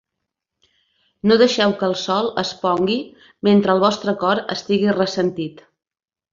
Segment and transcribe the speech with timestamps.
[1.31, 2.97] No deixeu que el sol es pongui
[3.51, 5.67] mentre el vostre cor estigui ressentit.